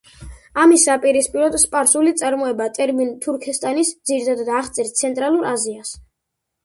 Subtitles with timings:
[0.61, 5.97] ამის საპირისპიროდ, სპარსული წარმოება ტერმინ „თურქესტანის“, ძირითადად აღწერს ცენტრალურ აზიას.